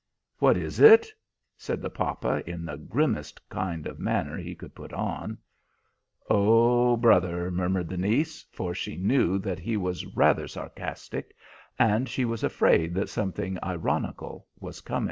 "What 0.39 0.57
is 0.57 0.79
it?" 0.79 1.11
said 1.59 1.79
the 1.79 1.91
papa, 1.91 2.41
in 2.49 2.65
the 2.65 2.75
grimmest 2.77 3.39
kind 3.49 3.85
of 3.85 3.99
manner 3.99 4.35
he 4.35 4.55
could 4.55 4.73
put 4.73 4.91
on. 4.93 5.37
"Ah, 6.27 6.95
brother!" 6.95 7.51
murmured 7.51 7.87
the 7.89 7.97
niece; 7.97 8.43
for 8.51 8.73
she 8.73 8.97
knew 8.97 9.37
that 9.37 9.59
he 9.59 9.77
was 9.77 10.07
rather 10.15 10.47
sarcastic, 10.47 11.35
and 11.77 12.09
she 12.09 12.25
was 12.25 12.43
afraid 12.43 12.95
that 12.95 13.09
something 13.09 13.59
ironical 13.63 14.47
was 14.59 14.81
coming. 14.81 14.99